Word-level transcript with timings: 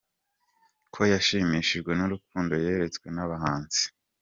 com 0.93 0.93
ko 0.93 1.01
yashimishijwe 1.13 1.91
n’urukundo 1.95 2.53
yeretswe 2.63 3.07
n’abahanzi. 3.15 3.83